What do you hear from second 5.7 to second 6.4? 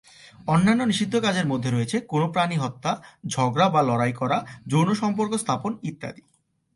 ইত্যাদি।